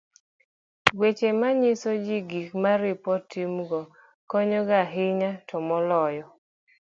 weche 0.99 1.29
manyiso 1.39 1.91
ji 2.03 2.17
gik 2.29 2.47
ma 2.61 2.71
oripo 2.77 3.11
timgo 3.31 3.79
konyo 4.29 4.59
ga 4.67 4.79
ahinya 4.85 5.31
to 5.47 5.55
moloyo 5.67 6.25